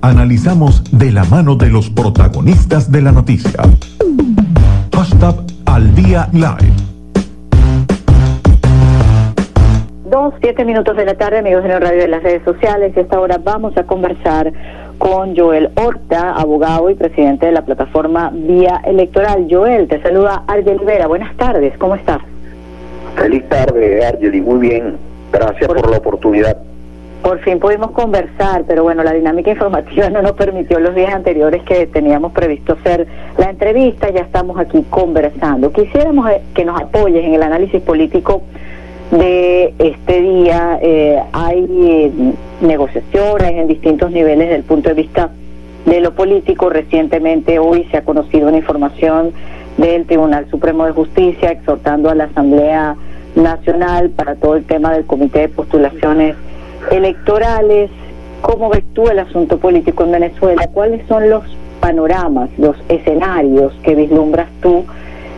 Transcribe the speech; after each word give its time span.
analizamos 0.00 0.82
de 0.92 1.12
la 1.12 1.24
mano 1.24 1.56
de 1.56 1.68
los 1.68 1.90
protagonistas 1.90 2.90
de 2.90 3.02
la 3.02 3.12
noticia. 3.12 3.62
Hashtag 4.94 5.34
al 5.66 5.94
día 5.94 6.28
live. 6.32 6.72
Dos, 10.10 10.34
siete 10.40 10.64
minutos 10.64 10.96
de 10.96 11.04
la 11.04 11.14
tarde, 11.14 11.38
amigos 11.38 11.62
de 11.62 11.68
la 11.68 11.80
radio 11.80 12.00
de 12.00 12.08
las 12.08 12.22
redes 12.22 12.42
sociales. 12.44 12.92
Y 12.96 13.00
esta 13.00 13.20
hora 13.20 13.38
vamos 13.42 13.76
a 13.76 13.84
conversar 13.84 14.52
con 14.98 15.36
Joel 15.36 15.70
Horta, 15.76 16.32
abogado 16.32 16.90
y 16.90 16.94
presidente 16.94 17.46
de 17.46 17.52
la 17.52 17.62
plataforma 17.64 18.30
Vía 18.32 18.80
Electoral. 18.84 19.46
Joel, 19.50 19.86
te 19.86 20.02
saluda 20.02 20.44
Argel 20.46 20.80
Vera. 20.84 21.06
Buenas 21.06 21.36
tardes, 21.36 21.76
¿cómo 21.78 21.94
estás? 21.94 22.20
Feliz 23.16 23.48
tarde, 23.48 24.04
Argel, 24.04 24.42
muy 24.42 24.58
bien. 24.58 24.96
Gracias 25.32 25.68
por, 25.68 25.90
la 25.90 25.98
oportunidad. 25.98 26.56
Por 27.22 27.40
fin 27.40 27.58
pudimos 27.58 27.90
conversar, 27.90 28.64
pero 28.66 28.84
bueno, 28.84 29.02
la 29.02 29.12
dinámica 29.12 29.50
informativa 29.50 30.08
no 30.08 30.22
nos 30.22 30.32
permitió 30.32 30.78
los 30.78 30.94
días 30.94 31.12
anteriores 31.12 31.62
que 31.64 31.86
teníamos 31.86 32.32
previsto 32.32 32.74
hacer 32.74 33.06
la 33.36 33.50
entrevista. 33.50 34.08
Ya 34.10 34.20
estamos 34.20 34.58
aquí 34.58 34.84
conversando. 34.88 35.72
Quisiéramos 35.72 36.30
eh, 36.30 36.40
que 36.54 36.64
nos 36.64 36.80
apoyes 36.80 37.24
en 37.24 37.34
el 37.34 37.42
análisis 37.42 37.82
político 37.82 38.42
de 39.10 39.74
este 39.78 40.20
día. 40.20 40.78
Eh, 40.80 41.20
hay 41.32 41.66
eh, 41.68 42.12
negociaciones 42.60 43.50
en 43.50 43.66
distintos 43.66 44.12
niveles 44.12 44.46
desde 44.46 44.56
el 44.56 44.64
punto 44.64 44.90
de 44.90 44.94
vista 44.94 45.30
de 45.86 46.00
lo 46.00 46.14
político. 46.14 46.70
Recientemente, 46.70 47.58
hoy 47.58 47.84
se 47.90 47.96
ha 47.96 48.04
conocido 48.04 48.48
una 48.48 48.58
información 48.58 49.32
del 49.76 50.06
Tribunal 50.06 50.48
Supremo 50.50 50.86
de 50.86 50.92
Justicia 50.92 51.50
exhortando 51.50 52.10
a 52.10 52.14
la 52.14 52.24
Asamblea 52.24 52.96
Nacional 53.34 54.10
para 54.10 54.36
todo 54.36 54.54
el 54.54 54.64
tema 54.64 54.92
del 54.92 55.04
Comité 55.04 55.40
de 55.40 55.48
Postulaciones 55.48 56.36
Electorales. 56.90 57.90
¿Cómo 58.40 58.70
ves 58.70 58.84
tú 58.94 59.08
el 59.08 59.18
asunto 59.18 59.58
político 59.58 60.04
en 60.04 60.12
Venezuela? 60.12 60.68
¿Cuáles 60.72 61.06
son 61.06 61.28
los 61.28 61.44
panoramas, 61.80 62.50
los 62.58 62.76
escenarios 62.88 63.72
que 63.82 63.94
vislumbras 63.94 64.48
tú 64.62 64.84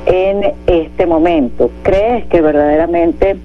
en 0.06 0.52
este 0.66 1.06
momento? 1.06 1.70
¿Crees 1.83 2.27
que 2.27 2.41
verdaderamente 2.41 3.36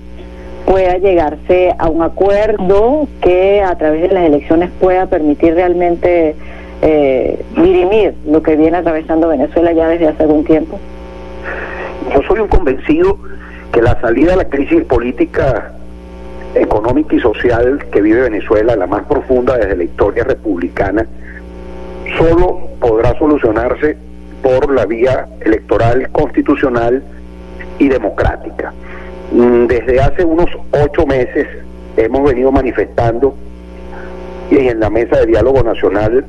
pueda 0.66 0.97
llegarse 0.97 1.73
a 1.77 1.89
un 1.89 2.02
acuerdo 2.02 3.07
que 3.21 3.61
a 3.61 3.75
través 3.75 4.02
de 4.02 4.07
las 4.09 4.25
elecciones 4.25 4.69
pueda 4.79 5.05
permitir 5.05 5.53
realmente 5.53 6.35
eh, 6.81 7.39
dirimir 7.55 8.16
lo 8.27 8.41
que 8.41 8.55
viene 8.55 8.77
atravesando 8.77 9.27
Venezuela 9.27 9.72
ya 9.72 9.88
desde 9.88 10.07
hace 10.07 10.23
algún 10.23 10.44
tiempo? 10.44 10.79
Yo 12.13 12.22
soy 12.27 12.39
un 12.39 12.47
convencido 12.47 13.17
que 13.72 13.81
la 13.81 13.99
salida 14.01 14.31
de 14.31 14.38
la 14.38 14.49
crisis 14.49 14.83
política, 14.85 15.72
económica 16.55 17.15
y 17.15 17.19
social 17.19 17.85
que 17.91 18.01
vive 18.01 18.21
Venezuela, 18.21 18.75
la 18.75 18.87
más 18.87 19.03
profunda 19.03 19.57
desde 19.57 19.75
la 19.75 19.83
historia 19.83 20.23
republicana, 20.23 21.05
solo 22.17 22.69
podrá 22.79 23.17
solucionarse 23.17 23.97
por 24.41 24.71
la 24.73 24.85
vía 24.85 25.27
electoral 25.41 26.09
constitucional 26.11 27.03
y 27.79 27.89
democrática. 27.89 28.73
Mm, 29.31 29.67
desde 29.67 29.99
hace 29.99 30.23
unos 30.23 30.49
ocho 30.71 31.05
meses 31.05 31.47
hemos 31.97 32.23
venido 32.23 32.51
manifestando 32.51 33.35
y 34.51 34.67
en 34.67 34.79
la 34.79 34.89
mesa 34.89 35.19
de 35.19 35.27
diálogo 35.27 35.63
nacional 35.63 36.25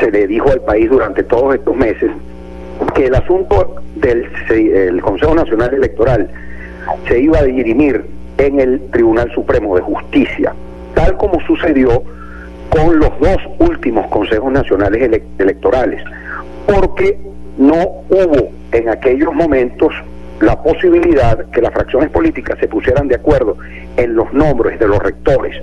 se 0.00 0.10
le 0.10 0.26
dijo 0.26 0.50
al 0.50 0.60
país 0.62 0.90
durante 0.90 1.22
todos 1.22 1.54
estos 1.54 1.76
meses 1.76 2.10
que 2.94 3.06
el 3.06 3.14
asunto 3.14 3.76
del 3.96 5.00
Consejo 5.00 5.34
Nacional 5.34 5.72
Electoral 5.74 6.28
se 7.06 7.20
iba 7.20 7.38
a 7.38 7.44
dirimir 7.44 8.04
en 8.38 8.60
el 8.60 8.80
Tribunal 8.90 9.30
Supremo 9.32 9.76
de 9.76 9.82
Justicia, 9.82 10.54
tal 10.94 11.16
como 11.16 11.40
sucedió 11.46 12.02
con 12.70 12.98
los 12.98 13.10
dos 13.20 13.38
últimos 13.58 14.06
consejos 14.08 14.50
nacionales 14.50 15.20
electorales, 15.38 16.02
porque 16.66 17.18
no 17.58 17.82
hubo 18.08 18.50
en 18.72 18.88
aquellos 18.88 19.34
momentos 19.34 19.92
la 20.40 20.60
posibilidad 20.62 21.50
que 21.50 21.60
las 21.60 21.72
fracciones 21.72 22.10
políticas 22.10 22.58
se 22.58 22.68
pusieran 22.68 23.08
de 23.08 23.16
acuerdo 23.16 23.56
en 23.96 24.14
los 24.14 24.32
nombres 24.32 24.78
de 24.80 24.88
los 24.88 24.98
rectores, 24.98 25.56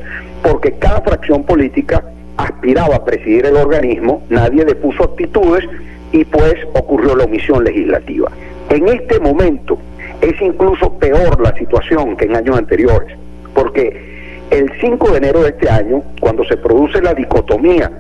porque 0.44 0.74
cada 0.74 1.02
fracción 1.02 1.44
política 1.44 2.04
aspiraba 2.38 2.96
a 2.96 3.06
presidir 3.06 3.46
el 3.46 3.58
organismo, 3.58 4.24
nadie 4.30 4.64
le 4.64 4.76
puso 4.76 5.04
actitudes 5.04 5.66
y 6.12 6.24
pues 6.26 6.56
ocurrió 6.74 7.16
la 7.16 7.26
omisión 7.26 7.64
legislativa. 7.64 8.32
En 8.70 8.88
este 8.88 9.20
momento 9.20 9.78
es 10.22 10.42
incluso 10.42 10.98
peor 11.00 11.42
la 11.42 11.56
situación 11.58 12.18
que 12.18 12.26
en 12.26 12.36
años 12.36 12.58
anteriores, 12.58 13.18
porque 13.54 14.46
el 14.52 14.72
5 14.82 15.12
de 15.12 15.18
enero 15.18 15.42
de 15.44 15.50
este 15.50 15.70
año, 15.70 16.04
cuando 16.20 16.44
se 16.46 16.58
produce 16.58 17.02
la 17.02 17.14
dicotomía 17.14 17.92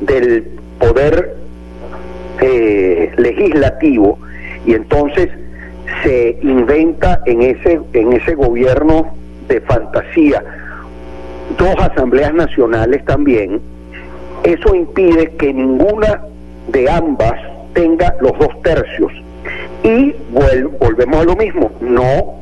del 0.00 0.44
poder 0.78 1.36
eh, 2.40 3.12
legislativo, 3.16 4.18
y 4.66 4.74
entonces 4.74 5.28
se 6.02 6.38
inventa 6.42 7.20
en 7.26 7.42
ese, 7.42 7.80
en 7.92 8.12
ese 8.12 8.34
gobierno 8.34 9.14
de 9.48 9.60
fantasía 9.62 10.42
dos 11.56 11.74
asambleas 11.78 12.34
nacionales 12.34 13.04
también, 13.04 13.60
eso 14.44 14.74
impide 14.74 15.34
que 15.36 15.52
ninguna 15.52 16.22
de 16.68 16.90
ambas 16.90 17.34
tenga 17.72 18.14
los 18.20 18.38
dos 18.38 18.62
tercios. 18.62 19.12
Y 19.82 20.14
volvemos 20.30 21.20
a 21.20 21.24
lo 21.24 21.36
mismo, 21.36 21.70
no 21.80 22.38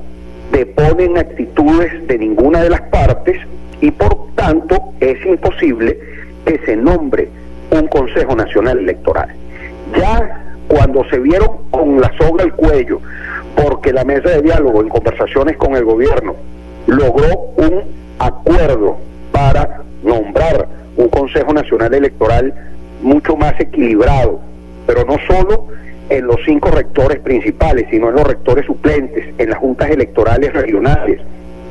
deponen 0.50 1.18
actitudes 1.18 2.06
de 2.06 2.18
ninguna 2.18 2.62
de 2.62 2.70
las 2.70 2.82
partes 2.82 3.36
y 3.80 3.90
por 3.90 4.34
tanto 4.34 4.94
es 5.00 5.24
imposible 5.26 5.98
que 6.44 6.58
se 6.64 6.76
nombre 6.76 7.28
un 7.70 7.88
Consejo 7.88 8.34
Nacional 8.36 8.78
Electoral. 8.78 9.28
Ya 9.96 10.42
cuando 10.68 11.04
se 11.10 11.18
vieron 11.18 11.48
con 11.70 12.00
la 12.00 12.10
soga 12.18 12.44
al 12.44 12.54
cuello, 12.54 13.00
porque 13.56 13.92
la 13.92 14.04
mesa 14.04 14.30
de 14.30 14.42
diálogo 14.42 14.80
en 14.82 14.88
conversaciones 14.88 15.56
con 15.56 15.76
el 15.76 15.84
gobierno 15.84 16.34
logró 16.86 17.52
un 17.56 17.82
acuerdo 18.18 18.96
para 19.32 19.82
nombrar 20.02 20.68
un 20.96 21.08
Consejo 21.08 21.52
Nacional 21.52 21.92
Electoral 21.94 22.54
mucho 23.02 23.36
más 23.36 23.58
equilibrado, 23.60 24.40
pero 24.86 25.04
no 25.04 25.16
solo 25.26 25.66
en 26.08 26.26
los 26.26 26.36
cinco 26.44 26.70
rectores 26.70 27.20
principales, 27.20 27.86
sino 27.90 28.08
en 28.08 28.16
los 28.16 28.24
rectores 28.24 28.66
suplentes, 28.66 29.34
en 29.38 29.50
las 29.50 29.58
juntas 29.58 29.90
electorales 29.90 30.52
regionales, 30.52 31.20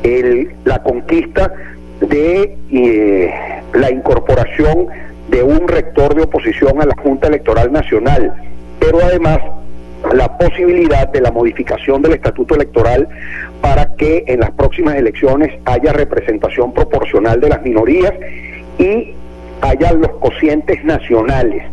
el, 0.03 0.51
la 0.65 0.83
conquista 0.83 1.53
de 2.01 2.57
eh, 2.71 3.33
la 3.73 3.91
incorporación 3.91 4.87
de 5.29 5.43
un 5.43 5.67
rector 5.67 6.15
de 6.15 6.23
oposición 6.23 6.81
a 6.81 6.85
la 6.85 6.95
Junta 7.01 7.27
Electoral 7.27 7.71
Nacional, 7.71 8.33
pero 8.79 8.99
además 9.01 9.39
la 10.13 10.37
posibilidad 10.37 11.07
de 11.09 11.21
la 11.21 11.31
modificación 11.31 12.01
del 12.01 12.13
estatuto 12.13 12.55
electoral 12.55 13.07
para 13.61 13.95
que 13.95 14.23
en 14.27 14.41
las 14.41 14.51
próximas 14.51 14.95
elecciones 14.95 15.51
haya 15.65 15.93
representación 15.93 16.73
proporcional 16.73 17.39
de 17.39 17.49
las 17.49 17.61
minorías 17.63 18.13
y 18.77 19.13
haya 19.61 19.93
los 19.93 20.11
cocientes 20.17 20.83
nacionales. 20.83 21.63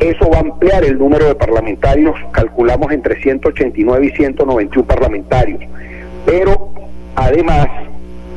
Eso 0.00 0.28
va 0.30 0.38
a 0.38 0.40
ampliar 0.40 0.84
el 0.84 0.98
número 0.98 1.26
de 1.26 1.34
parlamentarios, 1.34 2.14
calculamos 2.32 2.92
entre 2.92 3.20
189 3.22 4.06
y 4.06 4.10
191 4.10 4.86
parlamentarios. 4.86 5.60
Pero 6.26 6.70
además 7.14 7.68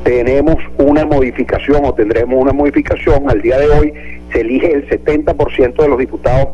tenemos 0.03 0.55
una 0.77 1.05
modificación 1.05 1.83
o 1.83 1.93
tendremos 1.93 2.41
una 2.41 2.53
modificación. 2.53 3.29
Al 3.29 3.41
día 3.41 3.59
de 3.59 3.69
hoy 3.69 3.93
se 4.31 4.41
elige 4.41 4.71
el 4.71 4.89
70% 4.89 5.75
de 5.75 5.87
los 5.87 5.97
diputados 5.97 6.47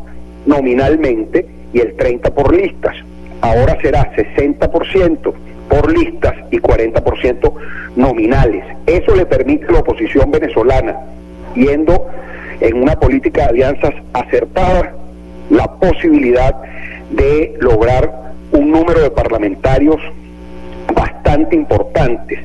nominalmente 0.44 1.46
y 1.72 1.80
el 1.80 1.96
30% 1.96 2.32
por 2.32 2.54
listas. 2.54 2.96
Ahora 3.42 3.78
será 3.80 4.12
60% 4.16 5.32
por 5.68 5.92
listas 5.92 6.34
y 6.50 6.58
40% 6.58 7.52
nominales. 7.96 8.64
Eso 8.86 9.14
le 9.14 9.26
permite 9.26 9.66
a 9.66 9.72
la 9.72 9.78
oposición 9.80 10.30
venezolana, 10.30 10.96
yendo 11.54 12.08
en 12.60 12.82
una 12.82 12.98
política 12.98 13.42
de 13.42 13.48
alianzas 13.48 13.94
acertada, 14.12 14.94
la 15.50 15.66
posibilidad 15.78 16.54
de 17.10 17.54
lograr 17.60 18.32
un 18.52 18.70
número 18.70 19.00
de 19.00 19.10
parlamentarios 19.10 20.00
bastante 20.94 21.56
importantes. 21.56 22.38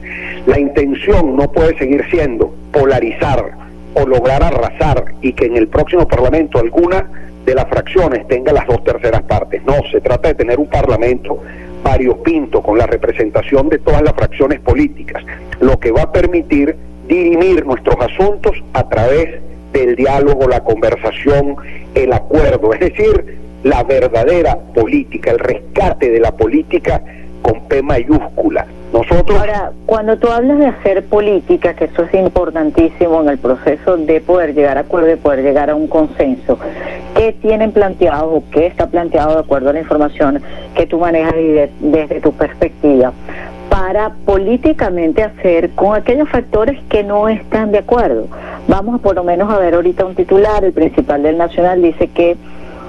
La 0.46 0.60
intención 0.60 1.36
no 1.36 1.52
puede 1.52 1.78
seguir 1.78 2.04
siendo 2.10 2.54
polarizar 2.72 3.52
o 3.94 4.06
lograr 4.06 4.44
arrasar 4.44 5.06
y 5.22 5.34
que 5.34 5.46
en 5.46 5.58
el 5.58 5.68
próximo 5.68 6.08
Parlamento 6.08 6.60
alguna 6.60 7.10
de 7.46 7.56
las 7.56 7.68
fracciones 7.68 8.28
tenga 8.28 8.54
las 8.54 8.68
dos 8.68 8.84
terceras 8.84 9.24
partes. 9.24 9.64
No, 9.64 9.74
se 9.92 10.02
trata 10.02 10.30
de 10.30 10.36
tener 10.36 10.60
un 10.60 10.68
Parlamento 10.68 11.40
variopinto 11.84 12.62
con 12.62 12.78
la 12.78 12.86
representación 12.86 13.70
de 13.70 13.80
todas 13.80 14.02
las 14.04 14.14
fracciones 14.14 14.60
políticas, 14.60 15.24
lo 15.60 15.80
que 15.80 15.92
va 15.92 16.04
a 16.04 16.12
permitir 16.12 16.76
dirimir 17.08 17.66
nuestros 17.66 17.96
asuntos 18.00 18.52
a 18.74 18.88
través 18.88 19.42
del 19.72 19.96
diálogo, 19.96 20.48
la 20.48 20.64
conversación, 20.64 21.56
el 21.96 22.14
acuerdo, 22.14 22.74
es 22.74 22.80
decir, 22.80 23.38
la 23.64 23.84
verdadera 23.84 24.58
política, 24.74 25.32
el 25.32 25.40
rescate 25.40 26.10
de 26.10 26.20
la 26.20 26.32
política 26.32 27.04
con 27.42 27.68
P 27.68 27.82
mayúscula, 27.82 28.66
Nosotros... 28.94 29.40
Ahora, 29.40 29.72
cuando 29.86 30.18
tú 30.18 30.28
hablas 30.28 30.60
de 30.60 30.68
hacer 30.68 31.06
política, 31.06 31.74
que 31.74 31.86
eso 31.86 32.04
es 32.04 32.14
importantísimo 32.14 33.22
en 33.22 33.30
el 33.30 33.38
proceso 33.38 33.98
de 33.98 34.22
poder 34.22 34.54
llegar 34.54 34.78
a 34.78 34.82
acuerdo, 34.82 35.08
de 35.08 35.18
poder 35.18 35.44
llegar 35.44 35.70
a 35.70 35.76
un 35.76 35.88
consenso, 35.88 36.58
¿qué 37.16 37.34
tienen 37.34 37.72
planteado 37.72 38.32
o 38.32 38.44
qué 38.52 38.68
está 38.68 38.88
planteado 38.88 39.36
de 39.36 39.40
acuerdo 39.40 39.70
a 39.70 39.74
la 39.74 39.80
información 39.80 40.42
que 40.76 40.86
tú 40.86 41.00
manejas 41.00 41.36
desde 41.80 42.22
tu 42.22 42.32
perspectiva? 42.34 43.14
para 43.72 44.10
políticamente 44.26 45.24
hacer 45.24 45.70
con 45.72 45.96
aquellos 45.96 46.28
factores 46.28 46.78
que 46.90 47.06
no 47.06 47.30
están 47.30 47.72
de 47.72 47.78
acuerdo. 47.78 48.28
Vamos 48.68 49.00
por 49.00 49.16
lo 49.16 49.24
menos 49.24 49.50
a 49.50 49.58
ver 49.60 49.76
ahorita 49.76 50.06
un 50.06 50.14
titular, 50.14 50.66
el 50.66 50.74
principal 50.74 51.24
del 51.24 51.38
Nacional 51.38 51.82
dice 51.82 52.10
que 52.10 52.36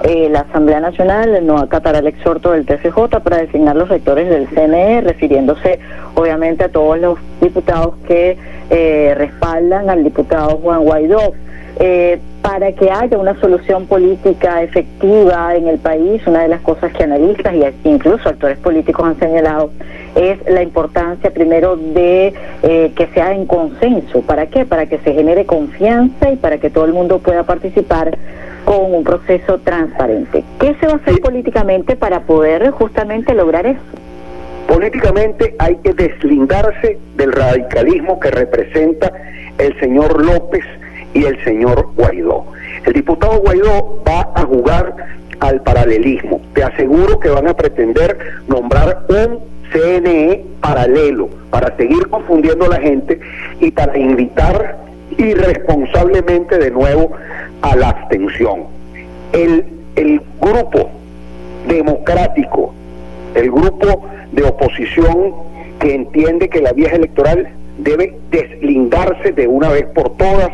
eh, 0.04 0.28
la 0.28 0.40
Asamblea 0.40 0.80
Nacional 0.80 1.46
no 1.46 1.58
acatará 1.58 2.00
el 2.00 2.08
exhorto 2.08 2.50
del 2.50 2.66
TCJ 2.66 3.20
para 3.22 3.36
designar 3.38 3.76
los 3.76 3.88
rectores 3.88 4.28
del 4.28 4.48
CNE, 4.48 5.00
refiriéndose 5.02 5.78
obviamente 6.14 6.64
a 6.64 6.68
todos 6.70 6.98
los 6.98 7.18
diputados 7.40 7.94
que 8.08 8.36
eh, 8.70 9.14
respaldan 9.16 9.90
al 9.90 10.02
diputado 10.02 10.56
Juan 10.56 10.82
Guaidó. 10.82 11.34
Eh, 11.78 12.20
para 12.42 12.72
que 12.72 12.90
haya 12.90 13.16
una 13.16 13.40
solución 13.40 13.86
política 13.86 14.62
efectiva 14.62 15.54
en 15.54 15.68
el 15.68 15.78
país, 15.78 16.20
una 16.26 16.42
de 16.42 16.48
las 16.48 16.60
cosas 16.60 16.92
que 16.92 17.04
analistas 17.04 17.54
y 17.54 17.88
incluso 17.88 18.28
actores 18.28 18.58
políticos 18.58 19.06
han 19.06 19.18
señalado 19.18 19.70
es 20.16 20.38
la 20.50 20.62
importancia 20.62 21.30
primero 21.30 21.76
de 21.76 22.34
que 22.60 23.08
sea 23.14 23.32
en 23.32 23.46
consenso. 23.46 24.20
¿Para 24.22 24.46
qué? 24.46 24.66
Para 24.66 24.86
que 24.86 24.98
se 24.98 25.14
genere 25.14 25.46
confianza 25.46 26.32
y 26.32 26.36
para 26.36 26.58
que 26.58 26.68
todo 26.68 26.84
el 26.84 26.92
mundo 26.92 27.20
pueda 27.20 27.44
participar 27.44 28.18
con 28.78 28.94
un 28.94 29.04
proceso 29.04 29.58
transparente. 29.58 30.44
¿Qué 30.58 30.74
se 30.80 30.86
va 30.86 30.94
a 30.94 30.96
hacer 30.96 31.20
políticamente 31.20 31.94
para 31.96 32.20
poder 32.20 32.70
justamente 32.70 33.34
lograr 33.34 33.66
eso? 33.66 33.80
Políticamente 34.66 35.54
hay 35.58 35.76
que 35.76 35.92
deslindarse 35.92 36.98
del 37.16 37.32
radicalismo 37.32 38.18
que 38.18 38.30
representa 38.30 39.12
el 39.58 39.78
señor 39.78 40.24
López 40.24 40.64
y 41.12 41.24
el 41.24 41.42
señor 41.44 41.90
Guaidó. 41.96 42.46
El 42.86 42.94
diputado 42.94 43.40
Guaidó 43.40 44.02
va 44.08 44.32
a 44.34 44.42
jugar 44.44 44.96
al 45.40 45.60
paralelismo. 45.60 46.40
Te 46.54 46.64
aseguro 46.64 47.20
que 47.20 47.28
van 47.28 47.48
a 47.48 47.54
pretender 47.54 48.16
nombrar 48.48 49.04
un 49.08 49.40
CNE 49.70 50.46
paralelo 50.60 51.28
para 51.50 51.76
seguir 51.76 52.08
confundiendo 52.08 52.64
a 52.64 52.68
la 52.68 52.80
gente 52.80 53.20
y 53.60 53.70
para 53.70 53.98
invitar 53.98 54.78
irresponsablemente 55.18 56.58
de 56.58 56.70
nuevo 56.70 57.12
a 57.62 57.76
la 57.76 57.90
abstención. 57.90 58.64
El, 59.32 59.64
el 59.96 60.20
grupo 60.40 60.90
democrático, 61.68 62.74
el 63.34 63.50
grupo 63.50 64.06
de 64.32 64.44
oposición 64.44 65.34
que 65.78 65.94
entiende 65.94 66.48
que 66.48 66.60
la 66.60 66.72
vía 66.72 66.90
electoral 66.90 67.48
debe 67.78 68.16
deslindarse 68.30 69.32
de 69.32 69.46
una 69.46 69.70
vez 69.70 69.86
por 69.94 70.16
todas 70.16 70.50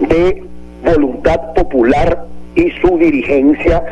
de 0.00 0.42
voluntad 0.84 1.54
popular 1.54 2.26
y 2.54 2.70
su 2.80 2.96
dirigencia 2.98 3.82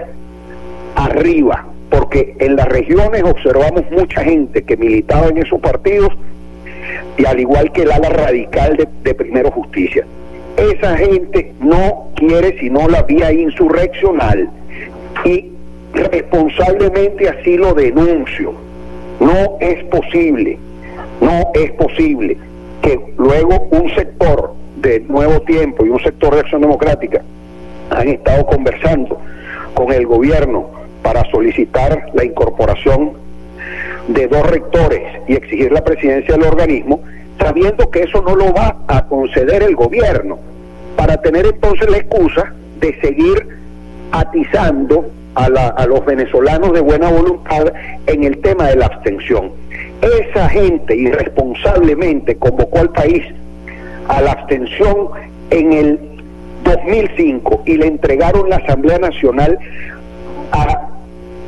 arriba, 0.94 1.66
porque 1.90 2.34
en 2.38 2.56
las 2.56 2.66
regiones 2.68 3.22
observamos 3.24 3.84
mucha 3.90 4.22
gente 4.22 4.62
que 4.62 4.76
militaba 4.76 5.28
en 5.28 5.38
esos 5.38 5.60
partidos 5.60 6.10
y 7.16 7.26
al 7.26 7.40
igual 7.40 7.70
que 7.72 7.82
el 7.82 7.92
ala 7.92 8.08
radical 8.08 8.76
de, 8.76 8.88
de 9.02 9.14
Primero 9.14 9.50
Justicia. 9.50 10.04
Esa 10.56 10.96
gente 10.96 11.52
no 11.60 12.10
quiere 12.14 12.58
sino 12.58 12.88
la 12.88 13.02
vía 13.02 13.32
insurreccional 13.32 14.48
y 15.24 15.50
responsablemente 15.92 17.28
así 17.28 17.56
lo 17.56 17.74
denuncio. 17.74 18.52
No 19.20 19.56
es 19.60 19.82
posible, 19.84 20.58
no 21.20 21.50
es 21.54 21.70
posible 21.72 22.36
que 22.82 23.00
luego 23.16 23.66
un 23.70 23.94
sector 23.94 24.54
de 24.76 25.00
Nuevo 25.00 25.40
Tiempo 25.42 25.86
y 25.86 25.88
un 25.88 26.00
sector 26.00 26.34
de 26.34 26.40
Acción 26.40 26.60
Democrática 26.60 27.22
han 27.90 28.08
estado 28.08 28.44
conversando 28.46 29.18
con 29.74 29.92
el 29.92 30.06
gobierno 30.06 30.68
para 31.02 31.24
solicitar 31.30 32.10
la 32.14 32.24
incorporación 32.24 33.23
de 34.08 34.26
dos 34.28 34.46
rectores 34.50 35.02
y 35.28 35.34
exigir 35.34 35.72
la 35.72 35.82
presidencia 35.82 36.34
del 36.34 36.44
organismo, 36.44 37.00
sabiendo 37.38 37.90
que 37.90 38.02
eso 38.02 38.22
no 38.22 38.36
lo 38.36 38.52
va 38.52 38.76
a 38.88 39.06
conceder 39.06 39.62
el 39.62 39.74
gobierno, 39.74 40.38
para 40.96 41.20
tener 41.20 41.46
entonces 41.46 41.90
la 41.90 41.98
excusa 41.98 42.52
de 42.80 42.98
seguir 43.00 43.48
atizando 44.12 45.10
a, 45.34 45.46
a 45.46 45.86
los 45.86 46.04
venezolanos 46.04 46.72
de 46.72 46.80
buena 46.80 47.10
voluntad 47.10 47.72
en 48.06 48.24
el 48.24 48.38
tema 48.38 48.68
de 48.68 48.76
la 48.76 48.86
abstención. 48.86 49.50
Esa 50.00 50.48
gente 50.48 50.96
irresponsablemente 50.96 52.36
convocó 52.36 52.80
al 52.80 52.90
país 52.90 53.24
a 54.08 54.20
la 54.20 54.32
abstención 54.32 55.08
en 55.50 55.72
el 55.72 55.98
2005 56.64 57.62
y 57.66 57.76
le 57.76 57.86
entregaron 57.86 58.48
la 58.48 58.56
Asamblea 58.56 58.98
Nacional 58.98 59.58
a 60.52 60.93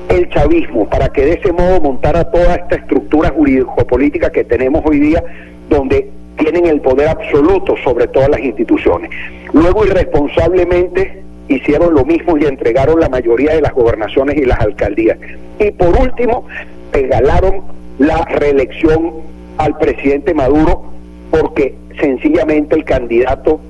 el 0.08 0.28
chavismo 0.30 0.88
para 0.88 1.08
que 1.08 1.24
de 1.24 1.32
ese 1.32 1.52
modo 1.52 1.80
montara 1.80 2.30
toda 2.30 2.54
esta 2.54 2.76
estructura 2.76 3.30
jurídico-política 3.30 4.30
que 4.30 4.44
tenemos 4.44 4.82
hoy 4.84 5.00
día, 5.00 5.22
donde 5.68 6.10
tienen 6.36 6.66
el 6.66 6.80
poder 6.80 7.08
absoluto 7.08 7.74
sobre 7.82 8.06
todas 8.08 8.28
las 8.28 8.40
instituciones. 8.40 9.10
Luego 9.52 9.86
irresponsablemente 9.86 11.22
hicieron 11.48 11.94
lo 11.94 12.04
mismo 12.04 12.36
y 12.36 12.44
entregaron 12.44 13.00
la 13.00 13.08
mayoría 13.08 13.54
de 13.54 13.62
las 13.62 13.72
gobernaciones 13.72 14.36
y 14.36 14.44
las 14.44 14.60
alcaldías. 14.60 15.18
Y 15.58 15.70
por 15.72 15.98
último, 16.00 16.46
regalaron 16.92 17.62
la 17.98 18.24
reelección 18.24 19.12
al 19.58 19.78
presidente 19.78 20.34
Maduro 20.34 20.84
porque 21.30 21.74
sencillamente 22.00 22.76
el 22.76 22.84
candidato 22.84 23.60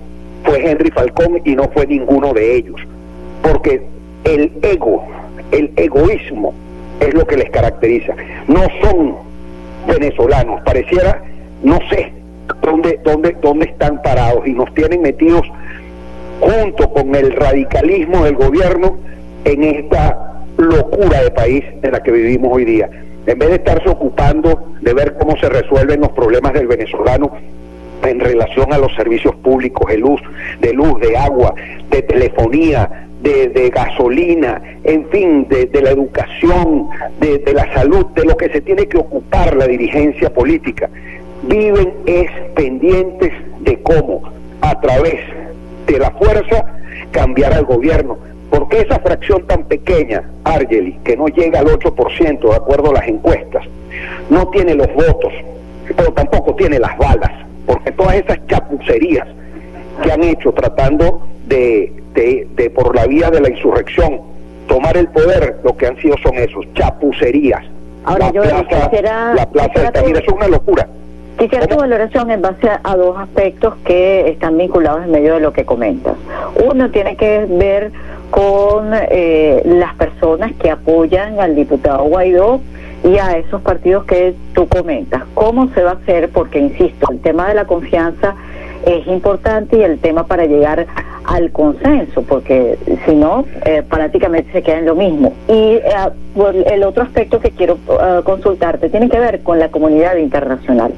fue 0.44 0.68
Henry 0.68 0.90
Falcón 0.90 1.40
y 1.44 1.54
no 1.54 1.64
fue 1.70 1.86
ninguno 1.86 2.32
de 2.32 2.56
ellos. 2.56 2.80
Porque 3.42 3.82
el 4.24 4.52
ego 4.62 5.06
el 5.52 5.72
egoísmo 5.76 6.54
es 7.00 7.14
lo 7.14 7.26
que 7.26 7.36
les 7.36 7.50
caracteriza. 7.50 8.14
No 8.48 8.62
son 8.82 9.16
venezolanos, 9.86 10.60
pareciera, 10.64 11.22
no 11.62 11.78
sé 11.90 12.12
dónde, 12.62 13.00
dónde, 13.04 13.36
dónde 13.40 13.66
están 13.66 14.02
parados 14.02 14.46
y 14.46 14.52
nos 14.52 14.72
tienen 14.74 15.02
metidos 15.02 15.42
junto 16.40 16.90
con 16.90 17.14
el 17.14 17.32
radicalismo 17.32 18.24
del 18.24 18.34
gobierno 18.34 18.96
en 19.44 19.62
esta 19.62 20.42
locura 20.58 21.22
de 21.22 21.30
país 21.30 21.64
en 21.82 21.92
la 21.92 22.02
que 22.02 22.12
vivimos 22.12 22.52
hoy 22.52 22.64
día. 22.64 22.90
En 23.26 23.38
vez 23.38 23.48
de 23.48 23.56
estarse 23.56 23.88
ocupando 23.88 24.74
de 24.80 24.94
ver 24.94 25.16
cómo 25.18 25.36
se 25.38 25.48
resuelven 25.48 26.00
los 26.00 26.10
problemas 26.10 26.52
del 26.52 26.66
venezolano 26.66 27.32
en 28.08 28.20
relación 28.20 28.72
a 28.72 28.78
los 28.78 28.94
servicios 28.94 29.34
públicos 29.36 29.88
de 29.88 29.98
luz, 29.98 30.20
de 30.60 30.72
luz, 30.72 31.00
de 31.00 31.16
agua, 31.16 31.54
de 31.90 32.02
telefonía, 32.02 33.06
de, 33.22 33.70
gasolina, 33.74 34.62
en 34.84 35.08
fin, 35.08 35.48
de, 35.48 35.68
la 35.82 35.90
educación, 35.90 36.88
de, 37.20 37.52
la 37.52 37.72
salud, 37.74 38.06
de 38.14 38.24
lo 38.24 38.36
que 38.36 38.48
se 38.50 38.60
tiene 38.60 38.86
que 38.86 38.98
ocupar 38.98 39.56
la 39.56 39.66
dirigencia 39.66 40.32
política. 40.32 40.88
Viven 41.42 41.92
es 42.06 42.30
pendientes 42.54 43.32
de 43.60 43.82
cómo, 43.82 44.22
a 44.60 44.80
través 44.80 45.20
de 45.86 45.98
la 45.98 46.10
fuerza, 46.12 46.64
cambiar 47.10 47.52
al 47.52 47.64
gobierno. 47.64 48.18
Porque 48.50 48.80
esa 48.80 49.00
fracción 49.00 49.46
tan 49.46 49.64
pequeña, 49.64 50.22
Argeli, 50.44 50.98
que 51.04 51.16
no 51.16 51.26
llega 51.26 51.60
al 51.60 51.66
8% 51.66 52.48
de 52.48 52.56
acuerdo 52.56 52.90
a 52.90 52.94
las 52.94 53.08
encuestas, 53.08 53.64
no 54.30 54.48
tiene 54.50 54.74
los 54.74 54.92
votos, 54.94 55.32
pero 55.96 56.12
tampoco 56.12 56.54
tiene 56.54 56.78
las 56.78 56.96
balas, 56.96 57.32
todas 58.22 58.38
esas 58.38 58.46
chapucerías 58.46 59.28
que 60.02 60.12
han 60.12 60.22
hecho 60.22 60.52
tratando 60.52 61.26
de 61.46 61.92
de, 62.16 62.72
por 62.74 62.94
la 62.94 63.06
vía 63.06 63.30
de 63.30 63.40
la 63.40 63.50
insurrección 63.50 64.20
tomar 64.68 64.96
el 64.96 65.08
poder, 65.08 65.58
lo 65.62 65.76
que 65.76 65.86
han 65.86 65.96
sido 65.98 66.16
son 66.22 66.34
esos, 66.36 66.64
chapucerías. 66.74 67.62
Ahora, 68.04 68.26
la 68.26 68.32
yo 68.32 68.42
plaza, 68.42 68.90
quisiera, 68.90 69.34
la 69.34 69.46
plaza 69.46 69.90
de 69.90 70.10
es 70.10 70.28
una 70.28 70.48
locura. 70.48 70.88
Quisiera 71.38 71.66
tu 71.66 71.76
valoración 71.76 72.30
en 72.30 72.40
base 72.40 72.68
a 72.82 72.96
dos 72.96 73.16
aspectos 73.18 73.74
que 73.84 74.30
están 74.30 74.56
vinculados 74.56 75.04
en 75.04 75.10
medio 75.10 75.34
de 75.34 75.40
lo 75.40 75.52
que 75.52 75.64
comentas. 75.64 76.14
Uno 76.64 76.90
tiene 76.90 77.16
que 77.16 77.46
ver 77.48 77.92
con 78.30 78.92
eh, 78.92 79.62
las 79.66 79.94
personas 79.94 80.52
que 80.54 80.70
apoyan 80.70 81.38
al 81.38 81.54
diputado 81.54 82.04
Guaidó 82.04 82.60
y 83.06 83.18
a 83.18 83.38
esos 83.38 83.62
partidos 83.62 84.04
que 84.04 84.34
tú 84.52 84.66
comentas. 84.66 85.22
¿Cómo 85.34 85.68
se 85.74 85.82
va 85.82 85.92
a 85.92 85.94
hacer? 85.94 86.28
Porque, 86.30 86.58
insisto, 86.58 87.06
el 87.10 87.20
tema 87.20 87.48
de 87.48 87.54
la 87.54 87.64
confianza 87.64 88.34
es 88.84 89.06
importante 89.06 89.78
y 89.78 89.82
el 89.82 89.98
tema 90.00 90.26
para 90.26 90.44
llegar 90.46 90.86
al 91.24 91.50
consenso, 91.52 92.22
porque 92.22 92.78
si 93.04 93.14
no, 93.14 93.44
eh, 93.64 93.82
prácticamente 93.88 94.50
se 94.52 94.62
queda 94.62 94.78
en 94.78 94.86
lo 94.86 94.96
mismo. 94.96 95.32
Y 95.48 95.52
eh, 95.52 95.82
el 96.66 96.82
otro 96.82 97.04
aspecto 97.04 97.40
que 97.40 97.50
quiero 97.50 97.78
eh, 97.88 98.20
consultarte 98.24 98.88
tiene 98.88 99.08
que 99.08 99.20
ver 99.20 99.42
con 99.42 99.60
la 99.60 99.68
comunidad 99.68 100.16
internacional. 100.16 100.92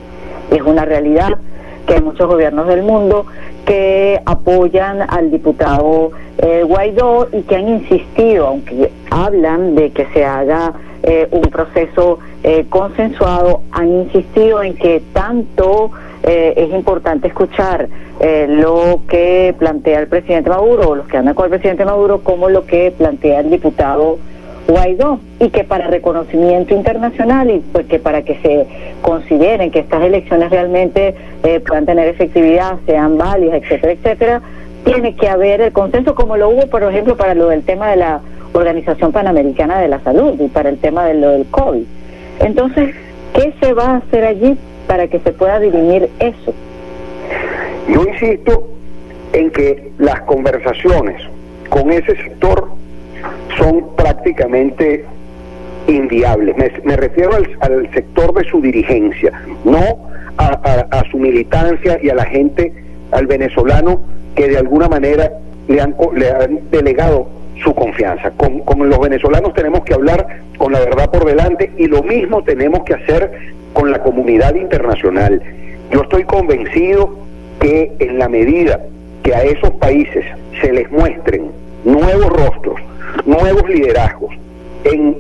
Es 0.51 0.63
una 0.63 0.87
realidad 0.87 1.39
que 1.87 1.95
hay 1.95 2.01
muchos 2.03 2.27
gobiernos 2.27 2.69
del 2.69 2.83
mundo 2.83 3.27
que 3.67 4.21
apoyan 4.25 5.03
al 5.03 5.31
diputado 5.31 6.11
Guaidó 6.67 7.29
y 7.33 7.43
que 7.43 7.57
han 7.57 7.69
insistido, 7.69 8.47
aunque 8.47 8.93
hablan 9.11 9.75
de 9.75 9.91
que 9.91 10.07
se 10.15 10.25
haga 10.25 10.73
un 11.31 11.43
proceso 11.43 12.19
eh, 12.43 12.67
consensuado, 12.69 13.63
han 13.73 13.89
insistido 13.89 14.63
en 14.63 14.75
que 14.75 15.03
tanto 15.13 15.91
eh, 16.23 16.55
es 16.57 16.71
importante 16.71 17.29
escuchar 17.29 17.89
eh, 18.21 18.47
lo 18.49 19.01
que 19.09 19.55
plantea 19.59 20.01
el 20.01 20.09
presidente 20.09 20.51
Maduro, 20.51 20.91
o 20.91 20.95
los 20.97 21.07
que 21.07 21.17
andan 21.17 21.35
con 21.35 21.45
el 21.45 21.51
presidente 21.51 21.85
Maduro, 21.85 22.21
como 22.23 22.49
lo 22.49 22.67
que 22.67 22.93
plantea 22.97 23.41
el 23.41 23.51
diputado 23.51 24.19
Guaidó, 24.67 25.21
y 25.41 25.49
que 25.49 25.65
para 25.65 25.87
reconocimiento 25.87 26.75
internacional 26.75 27.51
y 27.51 27.61
pues 27.73 27.87
que 27.87 27.99
para 27.99 28.23
que 28.23 28.35
se 28.41 28.67
consideren 29.01 29.71
que 29.71 29.79
estas 29.79 30.03
elecciones 30.03 30.51
realmente 30.51 31.15
eh, 31.45 31.61
puedan 31.61 31.87
tener 31.87 32.09
efectividad, 32.09 32.77
sean 32.85 33.17
válidas, 33.17 33.63
etcétera, 33.63 33.93
etcétera, 33.93 34.43
tiene 34.85 35.17
que 35.17 35.29
haber 35.29 35.61
el 35.61 35.73
consenso 35.73 36.15
como 36.15 36.37
lo 36.37 36.51
hubo, 36.51 36.67
por 36.67 36.83
ejemplo, 36.83 37.17
para 37.17 37.35
lo 37.35 37.49
del 37.49 37.63
tema 37.63 37.91
de 37.91 37.97
la 37.97 38.21
Organización 38.59 39.13
Panamericana 39.13 39.79
de 39.79 39.89
la 39.89 40.01
Salud 40.01 40.39
y 40.41 40.49
para 40.49 40.69
el 40.69 40.79
tema 40.79 41.05
de 41.05 41.15
lo 41.15 41.31
del 41.31 41.47
COVID. 41.47 41.85
Entonces, 42.41 42.95
¿qué 43.35 43.55
se 43.61 43.73
va 43.73 43.85
a 43.85 43.97
hacer 43.97 44.25
allí 44.25 44.57
para 44.87 45.09
que 45.09 45.21
se 45.21 45.33
pueda 45.33 45.59
dirimir 45.59 46.09
eso? 46.19 46.55
Yo 47.89 48.05
insisto 48.07 48.69
en 49.33 49.51
que 49.51 49.93
las 49.99 50.21
conversaciones 50.23 51.23
con 51.69 51.91
ese 51.91 52.17
sector 52.17 52.69
son 53.57 53.97
prácticamente 53.97 55.05
inviables. 55.87 56.57
Me, 56.85 56.97
refiero 56.97 57.33
al, 57.61 57.91
sector 57.93 58.35
de 58.35 58.45
su 58.49 58.61
dirigencia, 58.61 59.33
no 59.65 59.81
a, 60.37 61.03
su 61.11 61.19
militancia 61.19 61.99
y 62.03 62.11
a 62.11 62.15
la 62.15 62.25
gente, 62.27 62.73
al 63.11 63.27
venezolano 63.27 64.01
que 64.35 64.49
de 64.49 64.59
alguna 64.59 64.89
manera 64.89 65.33
le 65.67 65.81
han, 65.81 65.95
le 66.15 66.31
han 66.31 66.61
delegado 66.71 67.29
su 67.63 67.75
confianza. 67.75 68.31
Con, 68.33 68.61
con 68.61 68.89
los 68.89 68.99
venezolanos 68.99 69.55
tenemos 69.55 69.85
que 69.85 69.95
hablar 69.95 70.27
con 70.57 70.73
la 70.73 70.81
verdad 70.81 71.11
por 71.11 71.25
delante 71.25 71.73
y 71.77 71.87
lo 71.87 72.03
mismo 72.03 72.43
tenemos 72.43 72.85
que 72.85 72.95
hacer 72.95 73.31
con 73.73 73.91
la 73.91 74.01
comunidad 74.03 74.55
internacional. 74.55 75.43
Yo 75.91 76.03
estoy 76.03 76.25
convencido 76.25 77.17
que 77.61 77.93
en 77.99 78.19
la 78.19 78.29
medida 78.29 78.81
que 79.23 79.35
a 79.35 79.43
esos 79.43 79.71
países 79.73 80.25
se 80.61 80.73
les 80.73 80.91
muestren 80.91 81.51
nuevos 81.85 82.27
rostros, 82.27 82.81
nuevos 83.27 83.69
liderazgos, 83.69 84.35
en 84.85 85.17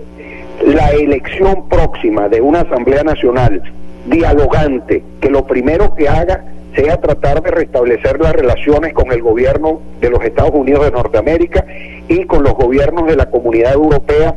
la 0.67 0.91
elección 0.91 1.69
próxima 1.69 2.29
de 2.29 2.41
una 2.41 2.61
Asamblea 2.61 3.03
Nacional 3.03 3.63
dialogante, 4.07 5.03
que 5.21 5.31
lo 5.31 5.47
primero 5.47 5.95
que 5.95 6.09
haga 6.09 6.45
sea 6.75 7.01
tratar 7.01 7.43
de 7.43 7.51
restablecer 7.51 8.21
las 8.21 8.33
relaciones 8.33 8.93
con 8.93 9.11
el 9.13 9.23
gobierno 9.23 9.81
de 10.01 10.11
los 10.11 10.23
Estados 10.25 10.53
Unidos 10.55 10.85
de 10.85 10.91
Norteamérica 10.91 11.65
y 12.09 12.25
con 12.25 12.43
los 12.43 12.55
gobiernos 12.55 13.07
de 13.07 13.17
la 13.17 13.31
comunidad 13.31 13.75
europea 13.75 14.35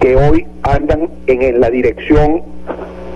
que 0.00 0.16
hoy 0.16 0.46
andan 0.62 1.10
en, 1.26 1.60
la 1.60 1.70
dirección 1.70 2.42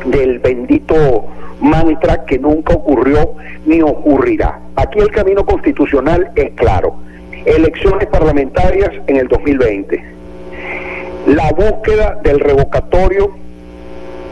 del 0.07 0.39
bendito 0.39 1.27
mantra 1.61 2.25
que 2.27 2.39
nunca 2.39 2.75
ocurrió 2.75 3.35
ni 3.65 3.81
ocurrirá. 3.81 4.61
Aquí 4.77 4.99
el 4.99 5.11
camino 5.11 5.45
constitucional 5.47 6.31
es 6.37 6.51
claro. 6.53 6.97
Elecciones 7.47 8.07
parlamentarias 8.09 8.91
en 9.07 9.17
el 9.17 9.29
2020. 9.29 10.05
La 11.27 11.53
búsqueda 11.53 12.21
del 12.23 12.41
revocatorio 12.41 13.44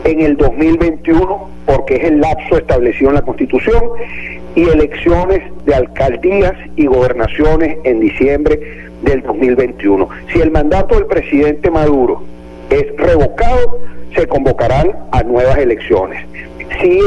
en 0.03 0.21
el 0.21 0.37
2021, 0.37 1.49
porque 1.65 1.95
es 1.95 2.03
el 2.05 2.19
lapso 2.19 2.57
establecido 2.57 3.09
en 3.09 3.15
la 3.15 3.21
Constitución, 3.21 3.81
y 4.55 4.63
elecciones 4.63 5.41
de 5.65 5.75
alcaldías 5.75 6.53
y 6.75 6.85
gobernaciones 6.85 7.77
en 7.83 7.99
diciembre 7.99 8.59
del 9.01 9.21
2021. 9.23 10.07
Si 10.31 10.39
el 10.39 10.51
mandato 10.51 10.95
del 10.95 11.07
presidente 11.07 11.71
Maduro 11.71 12.23
es 12.69 12.85
revocado, 12.97 13.79
se 14.15 14.27
convocarán 14.27 14.91
a 15.11 15.23
nuevas 15.23 15.57
elecciones. 15.57 16.25
Si, 16.81 16.99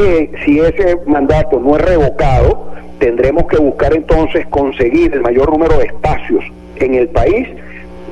si 0.45 0.61
ese 0.61 0.99
mandato 1.07 1.61
no 1.61 1.77
es 1.77 1.83
revocado, 1.83 2.73
tendremos 2.99 3.47
que 3.47 3.59
buscar 3.59 3.95
entonces 3.95 4.47
conseguir 4.49 5.13
el 5.15 5.21
mayor 5.21 5.51
número 5.51 5.79
de 5.79 5.87
espacios 5.87 6.45
en 6.77 6.95
el 6.95 7.09
país 7.09 7.49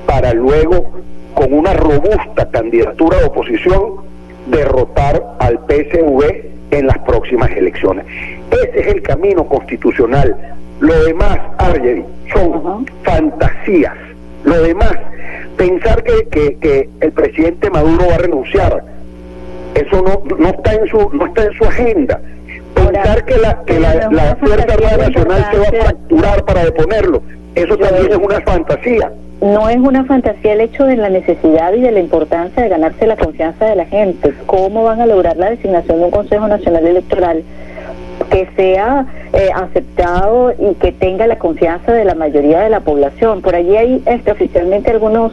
para 0.06 0.32
luego, 0.32 0.90
con 1.34 1.52
una 1.52 1.72
robusta 1.72 2.48
candidatura 2.50 3.18
de 3.18 3.24
oposición, 3.24 4.03
derrotar 4.46 5.36
al 5.40 5.58
PSV 5.68 6.54
en 6.70 6.86
las 6.86 6.98
próximas 6.98 7.50
elecciones. 7.50 8.04
Ese 8.50 8.80
es 8.80 8.86
el 8.88 9.02
camino 9.02 9.46
constitucional. 9.46 10.36
Lo 10.80 11.04
demás, 11.04 11.38
Argeri, 11.58 12.04
son 12.32 12.86
fantasías. 13.02 13.94
Lo 14.44 14.60
demás, 14.62 14.92
pensar 15.56 16.02
que, 16.02 16.28
que, 16.28 16.88
el 17.00 17.12
presidente 17.12 17.70
Maduro 17.70 18.08
va 18.08 18.16
a 18.16 18.18
renunciar, 18.18 18.84
eso 19.74 20.02
no, 20.02 20.36
no 20.36 20.48
está 20.48 20.74
en 20.74 20.86
su 20.86 21.10
no 21.12 21.26
está 21.26 21.44
en 21.44 21.52
su 21.54 21.64
agenda. 21.64 22.20
Pensar 22.74 23.24
que 23.24 23.38
la 23.38 23.62
que 23.64 23.80
la, 23.80 23.94
la 24.10 24.36
Fuerza 24.36 24.74
Armada 24.74 25.08
Nacional 25.08 25.46
se 25.50 25.58
va 25.58 25.64
a 25.64 25.82
fracturar 25.84 26.44
para 26.44 26.64
deponerlo, 26.64 27.22
eso 27.54 27.76
también 27.78 28.10
es 28.10 28.16
una 28.16 28.40
fantasía. 28.40 29.12
no 29.40 29.68
es 29.68 29.76
una 29.76 30.04
fantasía 30.04 30.54
el 30.54 30.60
hecho 30.60 30.84
de 30.84 30.96
la 30.96 31.10
necesidad 31.10 31.72
y 31.74 31.80
de 31.80 31.92
la 31.92 32.00
importancia 32.00 32.62
de 32.62 32.68
ganarse 32.68 33.06
la 33.06 33.16
confianza 33.16 33.66
de 33.66 33.76
la 33.76 33.84
gente. 33.84 34.32
¿Cómo 34.46 34.84
van 34.84 35.00
a 35.00 35.06
lograr 35.06 35.36
la 35.36 35.50
designación 35.50 35.98
de 35.98 36.04
un 36.04 36.10
Consejo 36.10 36.48
Nacional 36.48 36.86
Electoral 36.86 37.42
que 38.34 38.48
sea 38.56 39.06
eh, 39.32 39.48
aceptado 39.54 40.52
y 40.58 40.74
que 40.74 40.90
tenga 40.90 41.28
la 41.28 41.38
confianza 41.38 41.92
de 41.92 42.04
la 42.04 42.16
mayoría 42.16 42.62
de 42.62 42.68
la 42.68 42.80
población? 42.80 43.42
Por 43.42 43.54
allí 43.54 43.76
hay 43.76 44.02
este, 44.06 44.32
oficialmente 44.32 44.90
algunas 44.90 45.30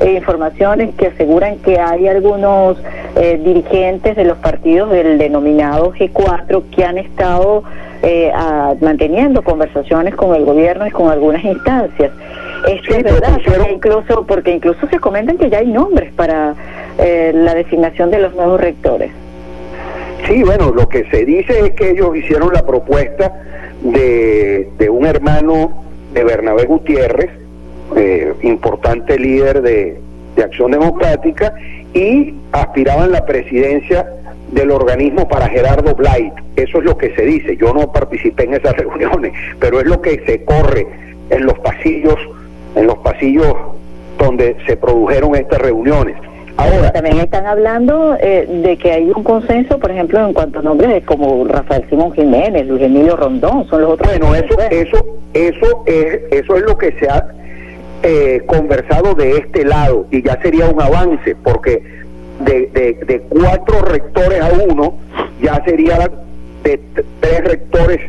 eh, 0.00 0.12
informaciones 0.12 0.94
que 0.94 1.08
aseguran 1.08 1.58
que 1.58 1.80
hay 1.80 2.06
algunos 2.06 2.78
eh, 3.16 3.40
dirigentes 3.44 4.14
de 4.14 4.24
los 4.24 4.38
partidos 4.38 4.90
del 4.90 5.18
denominado 5.18 5.92
G4 5.94 6.62
que 6.70 6.84
han 6.84 6.98
estado 6.98 7.64
manteniendo 8.82 9.40
conversaciones 9.40 10.14
con 10.14 10.34
el 10.34 10.44
gobierno 10.44 10.86
y 10.86 10.90
con 10.90 11.10
algunas 11.10 11.42
instancias. 11.42 12.12
Esto 12.68 12.96
es 12.96 13.02
verdad, 13.02 13.38
porque 13.42 13.72
incluso, 13.72 14.26
porque 14.26 14.50
incluso 14.52 14.86
se 14.88 14.98
comentan 14.98 15.38
que 15.38 15.48
ya 15.48 15.58
hay 15.58 15.68
nombres 15.68 16.12
para 16.12 16.54
eh, 16.98 17.32
la 17.34 17.54
designación 17.54 18.10
de 18.10 18.18
los 18.18 18.34
nuevos 18.34 18.60
rectores. 18.60 19.10
Sí, 20.34 20.42
bueno, 20.42 20.72
lo 20.72 20.88
que 20.88 21.04
se 21.12 21.24
dice 21.24 21.60
es 21.60 21.70
que 21.74 21.90
ellos 21.90 22.16
hicieron 22.16 22.52
la 22.52 22.66
propuesta 22.66 23.32
de, 23.84 24.68
un 24.90 25.06
hermano 25.06 25.84
de 26.12 26.24
Bernabé 26.24 26.64
Gutiérrez, 26.64 27.30
eh, 27.94 28.32
importante 28.42 29.16
líder 29.16 29.62
de, 29.62 30.00
de 30.34 30.42
Acción 30.42 30.72
Democrática, 30.72 31.54
y 31.94 32.34
aspiraban 32.50 33.12
la 33.12 33.24
presidencia 33.24 34.10
del 34.50 34.72
organismo 34.72 35.28
para 35.28 35.48
Gerardo 35.48 35.94
Blight. 35.94 36.34
Eso 36.56 36.78
es 36.78 36.84
lo 36.84 36.98
que 36.98 37.14
se 37.14 37.22
dice. 37.22 37.56
Yo 37.56 37.72
no 37.72 37.92
participé 37.92 38.42
en 38.42 38.54
esas 38.54 38.76
reuniones, 38.76 39.32
pero 39.60 39.78
es 39.78 39.86
lo 39.86 40.02
que 40.02 40.20
se 40.26 40.42
corre 40.44 40.84
en 41.30 41.46
los 41.46 41.56
pasillos 41.60 42.18
en 42.74 42.88
los 42.88 42.98
pasillos 42.98 43.54
donde 44.18 44.56
se 44.66 44.76
produjeron 44.76 45.36
estas 45.36 45.60
reuniones. 45.60 46.16
Ahora, 46.56 46.92
también 46.92 47.18
están 47.18 47.46
hablando 47.46 48.16
eh, 48.20 48.46
de 48.48 48.76
que 48.76 48.92
hay 48.92 49.10
un 49.10 49.24
consenso, 49.24 49.78
por 49.78 49.90
ejemplo, 49.90 50.24
en 50.24 50.32
cuanto 50.32 50.60
a 50.60 50.62
nombres 50.62 51.04
como 51.04 51.44
Rafael 51.46 51.84
Simón 51.90 52.12
Jiménez, 52.12 52.66
Luis 52.66 52.82
Emilio 52.82 53.16
Rondón, 53.16 53.66
son 53.68 53.82
los 53.82 53.90
otros. 53.92 54.08
Bueno, 54.08 54.34
eso, 54.34 54.56
eso, 54.70 55.04
eso 55.32 55.82
es, 55.86 56.20
eso 56.30 56.56
es 56.56 56.62
lo 56.62 56.78
que 56.78 56.92
se 56.92 57.08
ha 57.08 57.26
eh, 58.02 58.42
conversado 58.46 59.14
de 59.14 59.38
este 59.38 59.64
lado 59.64 60.06
y 60.10 60.22
ya 60.22 60.40
sería 60.42 60.68
un 60.68 60.80
avance, 60.80 61.34
porque 61.42 61.82
de, 62.40 62.66
de, 62.68 63.04
de 63.04 63.20
cuatro 63.28 63.80
rectores 63.82 64.40
a 64.40 64.50
uno 64.68 64.94
ya 65.42 65.60
sería 65.64 66.08
de 66.62 66.80
tres 67.20 67.44
rectores 67.44 68.00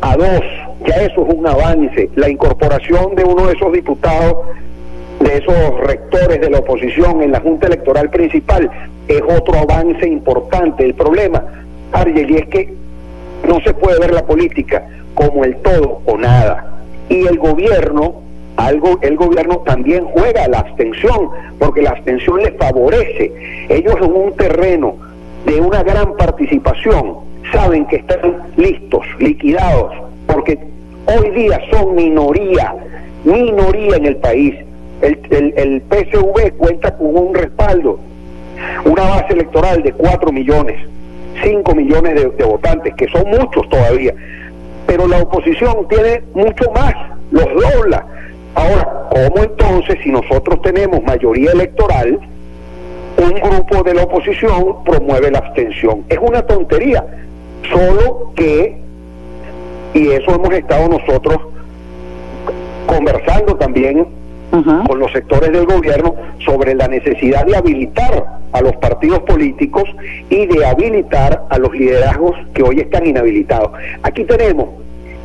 a 0.00 0.16
dos 0.16 0.42
ya 0.86 0.94
eso 0.96 1.26
es 1.26 1.34
un 1.34 1.46
avance. 1.46 2.10
La 2.14 2.28
incorporación 2.28 3.14
de 3.14 3.24
uno 3.24 3.46
de 3.46 3.54
esos 3.54 3.72
diputados, 3.72 4.36
de 5.24 5.38
esos 5.38 5.80
rectores 5.80 6.40
de 6.40 6.50
la 6.50 6.58
oposición 6.58 7.22
en 7.22 7.32
la 7.32 7.40
Junta 7.40 7.66
Electoral 7.66 8.10
Principal, 8.10 8.70
es 9.08 9.22
otro 9.22 9.58
avance 9.58 10.06
importante. 10.06 10.84
El 10.84 10.94
problema, 10.94 11.42
Argel, 11.92 12.36
es 12.36 12.46
que 12.48 12.74
no 13.48 13.60
se 13.60 13.72
puede 13.72 13.98
ver 13.98 14.12
la 14.12 14.26
política 14.26 14.86
como 15.14 15.44
el 15.44 15.56
todo 15.56 16.02
o 16.04 16.18
nada. 16.18 16.82
Y 17.08 17.26
el 17.26 17.38
gobierno, 17.38 18.20
algo, 18.56 18.98
el 19.00 19.16
gobierno 19.16 19.58
también 19.58 20.04
juega 20.04 20.46
la 20.48 20.60
abstención, 20.60 21.30
porque 21.58 21.82
la 21.82 21.90
abstención 21.90 22.42
les 22.42 22.56
favorece. 22.58 23.32
Ellos 23.70 23.96
en 24.02 24.12
un 24.12 24.36
terreno 24.36 24.96
de 25.46 25.60
una 25.60 25.82
gran 25.82 26.16
participación 26.16 27.16
saben 27.50 27.86
que 27.86 27.96
están 27.96 28.42
listos, 28.56 29.06
liquidados, 29.18 29.94
porque 30.26 30.58
hoy 31.06 31.30
día 31.30 31.60
son 31.70 31.94
minoría, 31.94 32.74
minoría 33.24 33.96
en 33.96 34.06
el 34.06 34.16
país. 34.16 34.54
El, 35.04 35.52
el, 35.56 35.82
PSV 35.82 36.56
cuenta 36.56 36.96
con 36.96 37.14
un 37.14 37.34
respaldo, 37.34 37.98
una 38.86 39.02
base 39.02 39.34
electoral 39.34 39.82
de 39.82 39.92
4 39.92 40.32
millones, 40.32 40.80
5 41.42 41.74
millones 41.74 42.14
de, 42.14 42.44
votantes, 42.44 42.94
que 42.94 43.06
son 43.08 43.28
muchos 43.28 43.68
todavía, 43.68 44.14
pero 44.86 45.06
la 45.06 45.20
oposición 45.20 45.86
tiene 45.88 46.22
mucho 46.32 46.70
más, 46.72 46.94
los 47.30 47.44
dobla. 47.44 48.06
Ahora, 48.54 49.08
¿cómo 49.10 49.44
entonces, 49.44 49.98
si 50.02 50.10
nosotros 50.10 50.62
tenemos 50.62 51.02
mayoría 51.02 51.50
electoral, 51.52 52.18
un 53.18 53.34
grupo 53.34 53.82
de 53.82 53.94
la 53.94 54.04
oposición 54.04 54.84
promueve 54.84 55.30
la 55.30 55.38
abstención. 55.38 56.04
Es 56.08 56.18
una 56.18 56.42
tontería, 56.42 57.04
solo 57.70 58.32
que, 58.34 58.80
y 59.92 60.08
eso 60.08 60.34
hemos 60.34 60.52
estado 60.54 60.88
nosotros 60.88 61.38
conversando 62.86 63.54
también 63.56 64.23
con 64.62 64.98
los 64.98 65.10
sectores 65.12 65.52
del 65.52 65.66
gobierno 65.66 66.14
sobre 66.44 66.74
la 66.74 66.86
necesidad 66.86 67.44
de 67.44 67.56
habilitar 67.56 68.24
a 68.52 68.60
los 68.60 68.76
partidos 68.76 69.20
políticos 69.20 69.84
y 70.30 70.46
de 70.46 70.64
habilitar 70.64 71.44
a 71.50 71.58
los 71.58 71.72
liderazgos 71.72 72.36
que 72.54 72.62
hoy 72.62 72.80
están 72.80 73.06
inhabilitados. 73.06 73.72
Aquí 74.02 74.24
tenemos 74.24 74.68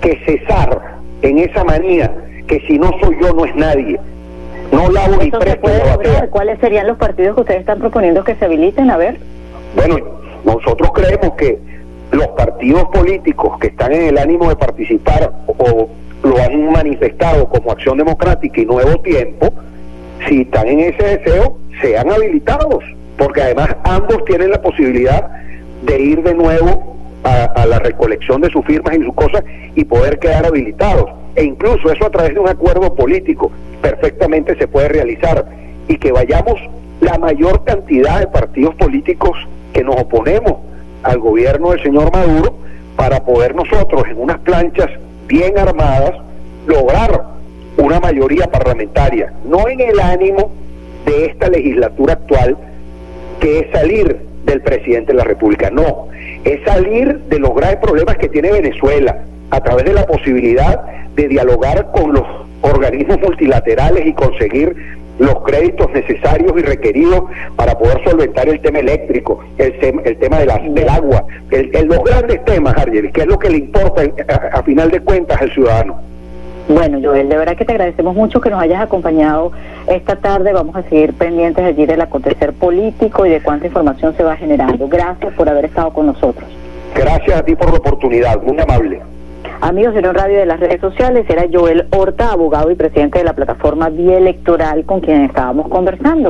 que 0.01 0.17
cesar 0.25 0.97
en 1.21 1.37
esa 1.37 1.63
manía 1.63 2.11
que 2.47 2.59
si 2.61 2.79
no 2.79 2.91
soy 3.01 3.17
yo 3.21 3.33
no 3.33 3.45
es 3.45 3.55
nadie. 3.55 3.99
No 4.71 4.89
lavo 4.89 5.17
ni 5.21 5.31
presto 5.31 5.69
¿Cuáles 6.31 6.59
serían 6.59 6.87
los 6.87 6.97
partidos 6.97 7.35
que 7.35 7.41
ustedes 7.41 7.59
están 7.61 7.79
proponiendo 7.79 8.23
que 8.23 8.35
se 8.35 8.45
habiliten? 8.45 8.89
A 8.89 8.97
ver. 8.97 9.17
Bueno, 9.75 9.97
nosotros 10.45 10.91
creemos 10.93 11.33
que 11.35 11.59
los 12.11 12.27
partidos 12.29 12.85
políticos 12.85 13.59
que 13.59 13.67
están 13.67 13.93
en 13.93 14.07
el 14.09 14.17
ánimo 14.17 14.49
de 14.49 14.55
participar 14.55 15.31
o 15.45 15.89
lo 16.23 16.37
han 16.37 16.71
manifestado 16.71 17.47
como 17.49 17.71
Acción 17.71 17.97
Democrática 17.97 18.61
y 18.61 18.65
Nuevo 18.65 18.99
Tiempo, 19.01 19.53
si 20.27 20.41
están 20.41 20.67
en 20.67 20.79
ese 20.81 21.17
deseo, 21.17 21.57
sean 21.81 22.11
habilitados, 22.11 22.83
porque 23.17 23.41
además 23.41 23.75
ambos 23.83 24.23
tienen 24.25 24.51
la 24.51 24.61
posibilidad 24.61 25.29
de 25.83 26.01
ir 26.01 26.23
de 26.23 26.33
nuevo 26.33 26.97
a, 27.23 27.65
la 27.65 27.79
recolección 27.79 28.41
de 28.41 28.49
sus 28.49 28.65
firmas 28.65 28.97
y 28.97 29.03
sus 29.03 29.13
cosas 29.13 29.43
y 29.75 29.83
poder 29.85 30.19
quedar 30.19 30.45
habilitados. 30.45 31.09
E 31.35 31.43
incluso 31.43 31.91
eso 31.91 32.05
a 32.05 32.09
través 32.09 32.33
de 32.33 32.39
un 32.39 32.49
acuerdo 32.49 32.93
político 32.95 33.51
perfectamente 33.81 34.57
se 34.57 34.67
puede 34.67 34.89
realizar 34.89 35.45
y 35.87 35.97
que 35.97 36.11
vayamos 36.11 36.55
la 37.01 37.17
mayor 37.17 37.63
cantidad 37.63 38.19
de 38.19 38.27
partidos 38.27 38.75
políticos 38.75 39.37
que 39.73 39.83
nos 39.83 39.95
oponemos 40.01 40.57
al 41.03 41.19
gobierno 41.19 41.71
del 41.71 41.81
señor 41.81 42.11
Maduro 42.11 42.55
para 42.95 43.23
poder 43.23 43.55
nosotros 43.55 44.03
en 44.09 44.19
unas 44.19 44.39
planchas 44.39 44.89
bien 45.29 45.57
armadas 45.57 46.15
lograr 46.65 47.23
una 47.77 47.99
mayoría 47.99 48.47
parlamentaria, 48.47 49.31
no 49.45 49.69
en 49.69 49.79
el 49.79 49.99
ánimo 49.99 50.51
de 51.05 51.27
esta 51.27 51.47
legislatura 51.47 52.13
actual, 52.13 52.57
que 53.39 53.59
es 53.59 53.71
salir 53.71 54.17
del 54.43 54.61
presidente 54.61 55.13
de 55.13 55.19
la 55.19 55.23
República, 55.23 55.69
no, 55.69 56.07
es 56.43 56.59
salir 56.65 57.19
de 57.29 57.39
los 57.39 57.55
graves 57.55 57.77
problemas 57.77 58.17
que 58.17 58.27
tiene 58.27 58.51
Venezuela 58.51 59.23
a 59.51 59.61
través 59.61 59.85
de 59.85 59.93
la 59.93 60.05
posibilidad 60.05 60.81
de 61.15 61.27
dialogar 61.27 61.91
con 61.91 62.13
los 62.13 62.25
organismos 62.61 63.19
multilaterales 63.21 64.05
y 64.07 64.13
conseguir 64.13 64.75
los 65.19 65.43
créditos 65.43 65.89
necesarios 65.91 66.53
y 66.57 66.61
requeridos 66.61 67.23
para 67.55 67.77
poder 67.77 68.01
solventar 68.03 68.47
el 68.49 68.59
tema 68.61 68.79
eléctrico, 68.79 69.39
el, 69.57 69.75
el 70.05 70.17
tema 70.17 70.39
de 70.39 70.45
la, 70.45 70.57
del 70.57 70.89
agua, 70.89 71.25
el, 71.51 71.87
los 71.87 72.03
grandes 72.03 72.43
temas, 72.45 72.75
Argelis, 72.77 73.11
que 73.11 73.21
es 73.21 73.27
lo 73.27 73.37
que 73.37 73.49
le 73.49 73.57
importa 73.57 74.03
a, 74.53 74.63
final 74.63 74.89
de 74.89 74.99
cuentas 75.01 75.41
al 75.41 75.51
ciudadano. 75.51 75.99
Bueno, 76.67 76.99
Joel, 77.01 77.29
de 77.29 77.37
verdad 77.37 77.57
que 77.57 77.65
te 77.65 77.71
agradecemos 77.73 78.15
mucho 78.15 78.39
que 78.39 78.49
nos 78.49 78.61
hayas 78.61 78.81
acompañado 78.81 79.51
esta 79.87 80.17
tarde. 80.17 80.53
Vamos 80.53 80.75
a 80.75 80.83
seguir 80.83 81.13
pendientes 81.13 81.65
allí 81.65 81.85
del 81.85 81.99
acontecer 82.01 82.53
político 82.53 83.25
y 83.25 83.29
de 83.31 83.41
cuánta 83.41 83.65
información 83.65 84.15
se 84.15 84.23
va 84.23 84.35
generando. 84.35 84.87
Gracias 84.87 85.33
por 85.33 85.49
haber 85.49 85.65
estado 85.65 85.91
con 85.91 86.05
nosotros. 86.05 86.47
Gracias 86.95 87.39
a 87.39 87.43
ti 87.43 87.55
por 87.55 87.71
la 87.71 87.77
oportunidad, 87.77 88.41
muy 88.43 88.59
amable. 88.59 89.01
Amigos 89.61 89.93
de 89.93 90.01
Radio 90.01 90.39
de 90.39 90.45
las 90.45 90.59
redes 90.59 90.81
sociales, 90.81 91.25
era 91.29 91.45
Joel 91.51 91.87
Horta, 91.91 92.31
abogado 92.31 92.71
y 92.71 92.75
presidente 92.75 93.19
de 93.19 93.25
la 93.25 93.33
plataforma 93.33 93.89
Vía 93.89 94.17
Electoral 94.17 94.83
con 94.85 94.99
quien 94.99 95.21
estábamos 95.21 95.69
conversando. 95.69 96.27